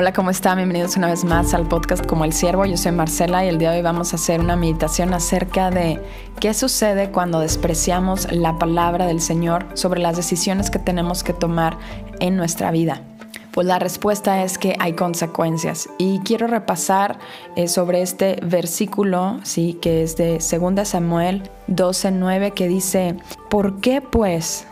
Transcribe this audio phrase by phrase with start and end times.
[0.00, 0.58] Hola, ¿cómo están?
[0.58, 2.64] Bienvenidos una vez más al podcast Como el Siervo.
[2.64, 6.00] Yo soy Marcela y el día de hoy vamos a hacer una meditación acerca de
[6.38, 11.78] qué sucede cuando despreciamos la palabra del Señor sobre las decisiones que tenemos que tomar
[12.20, 13.02] en nuestra vida.
[13.50, 15.88] Pues la respuesta es que hay consecuencias.
[15.98, 17.18] Y quiero repasar
[17.56, 23.16] eh, sobre este versículo, sí, que es de 2 Samuel 12:9 que dice,
[23.50, 24.64] "¿Por qué pues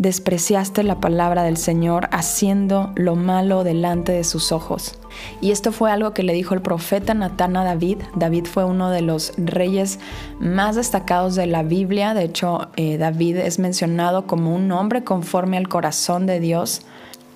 [0.00, 4.98] despreciaste la palabra del Señor haciendo lo malo delante de sus ojos.
[5.42, 7.98] Y esto fue algo que le dijo el profeta Natán a David.
[8.16, 9.98] David fue uno de los reyes
[10.38, 12.14] más destacados de la Biblia.
[12.14, 16.80] De hecho, eh, David es mencionado como un hombre conforme al corazón de Dios.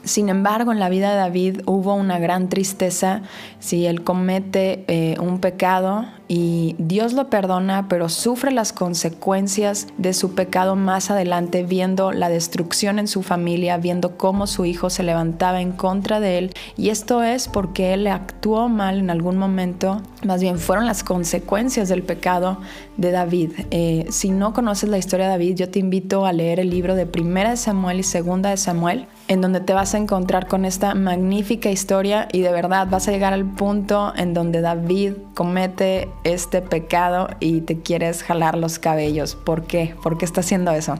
[0.02, 3.20] Sin embargo, en la vida de David hubo una gran tristeza
[3.58, 10.14] si él comete eh, un pecado y Dios lo perdona, pero sufre las consecuencias de
[10.14, 15.02] su pecado más adelante, viendo la destrucción en su familia, viendo cómo su hijo se
[15.02, 16.54] levantaba en contra de él.
[16.76, 21.88] Y esto es porque él actuó mal en algún momento, más bien fueron las consecuencias
[21.88, 22.58] del pecado
[22.96, 23.50] de David.
[23.70, 26.94] Eh, si no conoces la historia de David, yo te invito a leer el libro
[26.94, 30.64] de Primera de Samuel y Segunda de Samuel, en donde te vas a encontrar con
[30.64, 36.08] esta magnífica historia y de verdad vas a llegar al punto en donde David comete
[36.24, 39.34] este pecado y te quieres jalar los cabellos.
[39.36, 39.94] ¿Por qué?
[40.02, 40.96] ¿Por qué está haciendo eso?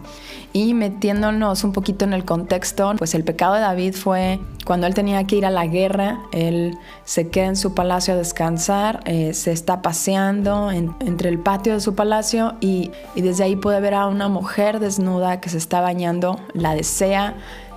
[0.52, 4.94] Y metiéndonos un poquito en el contexto, pues el pecado de David fue cuando él
[4.94, 9.34] tenía que ir a la guerra, él se queda en su palacio a descansar, eh,
[9.34, 13.94] se está paseando entre el patio de su palacio y, y desde ahí puede ver
[13.94, 17.34] a una mujer desnuda que se está bañando, la desea,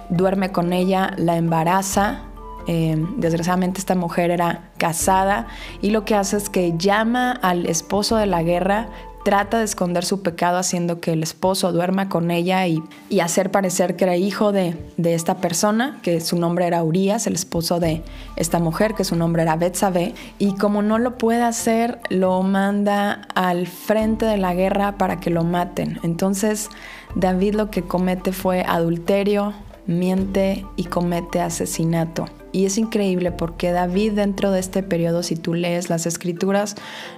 [0.10, 2.24] duerme con ella, la embaraza
[2.68, 5.48] Em, desgraciadamente esta mujer era casada
[5.82, 8.90] y lo que hace es que llama al esposo de la guerra,
[9.28, 12.82] trata de esconder su pecado haciendo que el esposo duerma con ella y,
[13.22, 17.82] hacer parecer que era hijo de, esta persona, que su nombre era Urias, el esposo
[17.82, 18.04] de
[18.38, 23.28] esta mujer, que su nombre era Betsabe, y como no lo puede hacer, lo manda
[23.36, 26.00] al frente de la guerra para que lo maten.
[26.04, 26.70] Entonces
[27.16, 29.54] David lo que comete fue adulterio,
[29.88, 32.28] miente y comete asesinato.
[32.58, 36.74] Y es increíble porque David dentro de este periodo, si tú lees las escrituras,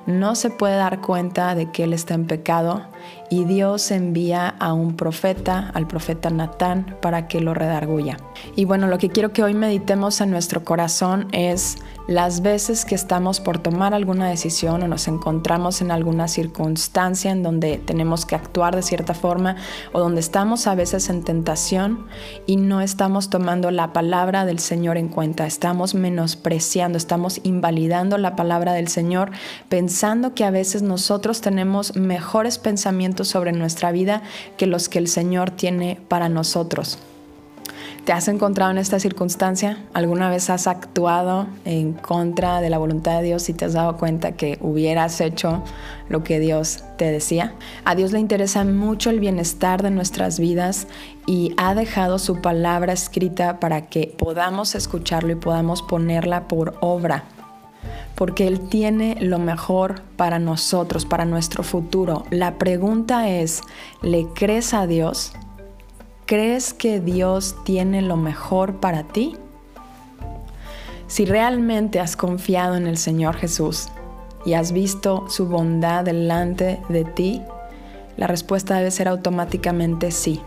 [0.06, 2.82] no se puede dar cuenta de que él está en pecado
[3.30, 8.18] y Dios envía a un profeta, al profeta Natán, para que lo redarguya.
[8.56, 12.96] Y bueno, lo que quiero que hoy meditemos en nuestro corazón es las veces que
[12.96, 18.34] estamos por tomar alguna decisión o nos encontramos en alguna circunstancia en donde tenemos que
[18.34, 19.58] actuar de cierta forma
[19.94, 22.08] o donde estamos a veces en tentación
[22.48, 28.36] y no estamos tomando la palabra del Señor en cuenta, estamos menospreciando, estamos invalidando la
[28.36, 29.30] palabra del Señor
[29.70, 34.22] pensando que a veces nosotros tenemos mejores pensamientos sobre nuestra vida
[34.58, 37.00] que los que el Señor tiene para nosotros.
[38.06, 39.78] ¿Te has encontrado en esta circunstancia?
[39.94, 43.98] ¿Alguna vez has actuado en contra de la voluntad de Dios y te has dado
[43.98, 45.64] cuenta que hubieras hecho
[46.08, 47.54] lo que Dios te decía?
[47.86, 50.88] A Dios le interesa mucho el bienestar de nuestras vidas
[51.28, 57.26] y ha dejado su palabra escrita para que podamos escucharlo y podamos ponerla por obra
[58.20, 62.26] porque Él tiene lo mejor para nosotros, para nuestro futuro.
[62.32, 63.62] La pregunta es,
[64.02, 65.32] ¿le crees a Dios?
[66.26, 69.38] ¿Crees que Dios tiene lo mejor para ti?
[71.08, 73.88] Si realmente has confiado en el Señor Jesús
[74.46, 77.42] y has visto su bondad delante de ti,
[78.18, 80.42] la respuesta debe ser automáticamente sí.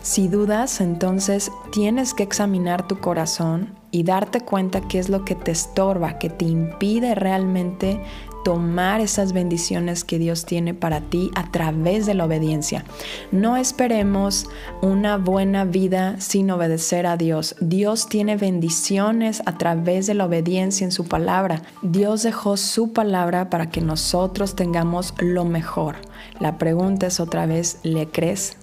[0.00, 5.34] Si dudas, entonces tienes que examinar tu corazón y darte cuenta qué es lo que
[5.34, 8.00] te estorba, que te impide realmente
[8.44, 12.84] tomar esas bendiciones que Dios tiene para ti a través de la obediencia.
[13.32, 14.46] No esperemos
[14.80, 17.56] una buena vida sin obedecer a Dios.
[17.60, 21.62] Dios tiene bendiciones a través de la obediencia en su palabra.
[21.82, 25.96] Dios dejó su palabra para que nosotros tengamos lo mejor.
[26.40, 28.56] La pregunta es otra vez, ¿le crees?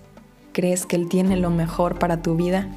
[0.51, 2.69] ¿Crees que Él tiene lo mejor para tu vida?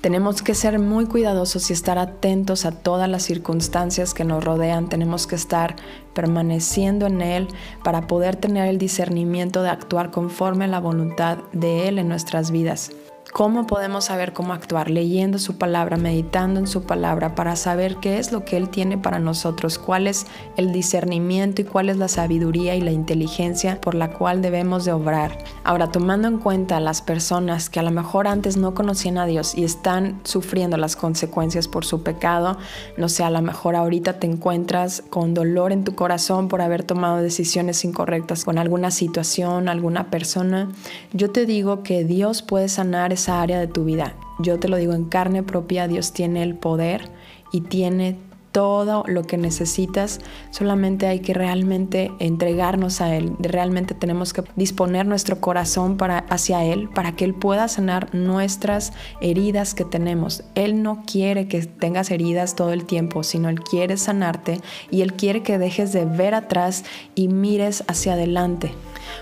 [0.00, 4.88] Tenemos que ser muy cuidadosos y estar atentos a todas las circunstancias que nos rodean.
[4.88, 5.76] Tenemos que estar
[6.14, 7.48] permaneciendo en Él
[7.84, 12.50] para poder tener el discernimiento de actuar conforme a la voluntad de Él en nuestras
[12.50, 12.92] vidas.
[13.32, 14.90] ¿Cómo podemos saber cómo actuar?
[14.90, 18.98] Leyendo su palabra, meditando en su palabra para saber qué es lo que Él tiene
[18.98, 23.94] para nosotros, cuál es el discernimiento y cuál es la sabiduría y la inteligencia por
[23.94, 25.38] la cual debemos de obrar.
[25.62, 29.54] Ahora, tomando en cuenta las personas que a lo mejor antes no conocían a Dios
[29.56, 32.58] y están sufriendo las consecuencias por su pecado,
[32.96, 36.82] no sé, a lo mejor ahorita te encuentras con dolor en tu corazón por haber
[36.82, 40.68] tomado decisiones incorrectas con alguna situación, alguna persona,
[41.12, 44.14] yo te digo que Dios puede sanar esa área de tu vida.
[44.38, 47.10] Yo te lo digo en carne propia, Dios tiene el poder
[47.52, 48.16] y tiene
[48.52, 50.18] todo lo que necesitas,
[50.50, 56.64] solamente hay que realmente entregarnos a Él, realmente tenemos que disponer nuestro corazón para, hacia
[56.64, 60.42] Él para que Él pueda sanar nuestras heridas que tenemos.
[60.54, 65.12] Él no quiere que tengas heridas todo el tiempo, sino Él quiere sanarte y Él
[65.14, 66.84] quiere que dejes de ver atrás
[67.14, 68.72] y mires hacia adelante.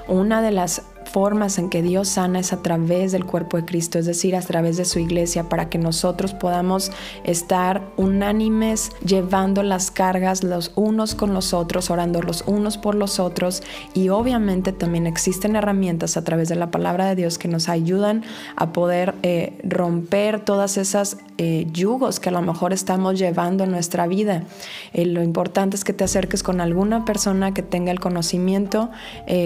[0.06, 3.98] Una de las formas en que Dios sana es a través del cuerpo de Cristo,
[3.98, 6.92] es decir, a través de su iglesia, para que nosotros podamos
[7.24, 13.18] estar unánimes llevando las cargas los unos con los otros, orando los unos por los
[13.20, 13.62] otros
[13.94, 18.22] y obviamente también existen herramientas a través de la palabra de Dios que nos ayudan
[18.56, 23.70] a poder eh, romper todas esas eh, yugos que a lo mejor estamos llevando en
[23.70, 24.44] nuestra vida.
[24.92, 28.90] Eh, lo importante es que te acerques con alguna persona que tenga el conocimiento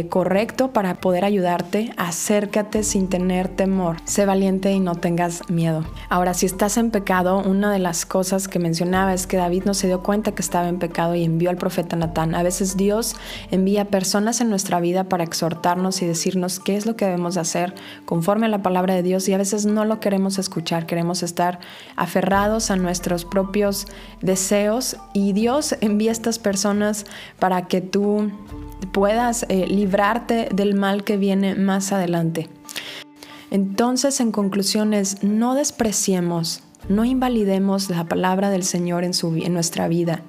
[0.09, 1.52] correcto para poder ayudar
[1.97, 3.97] acércate sin tener temor.
[4.05, 5.85] Sé valiente y no tengas miedo.
[6.09, 9.75] Ahora, si estás en pecado, una de las cosas que mencionaba es que David no
[9.75, 12.35] se dio cuenta que estaba en pecado y envió al profeta Natán.
[12.35, 13.17] A veces Dios
[13.51, 17.75] envía personas en nuestra vida para exhortarnos y decirnos qué es lo que debemos hacer
[18.05, 21.61] conforme a la palabra de Dios y a veces no lo queremos escuchar, queremos estar
[21.97, 23.87] aferrados a nuestros propios
[24.21, 27.07] deseos y Dios envía estas personas
[27.39, 28.31] para que tú
[28.91, 32.49] puedas eh, librarte del mal que viene más adelante.
[33.51, 39.89] Entonces, en conclusiones, no despreciemos, no invalidemos la palabra del Señor en, su, en nuestra
[39.89, 40.23] vida.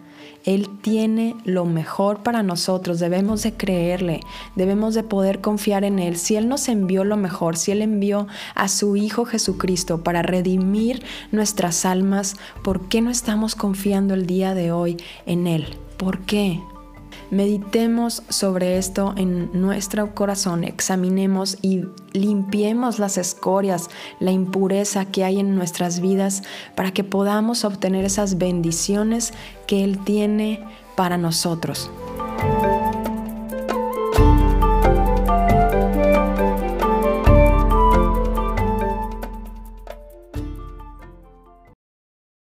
[0.46, 4.20] Él tiene lo mejor para nosotros, debemos de creerle,
[4.56, 6.18] debemos de poder confiar en Él.
[6.18, 11.02] Si Él nos envió lo mejor, si Él envió a su Hijo Jesucristo para redimir
[11.32, 15.78] nuestras almas, ¿por qué no estamos confiando el día de hoy en Él?
[15.98, 16.60] ¿Por qué?
[17.34, 21.82] Meditemos sobre esto en nuestro corazón, examinemos y
[22.12, 23.90] limpiemos las escorias,
[24.20, 26.44] la impureza que hay en nuestras vidas
[26.76, 29.34] para que podamos obtener esas bendiciones
[29.66, 30.64] que Él tiene
[30.96, 31.90] para nosotros.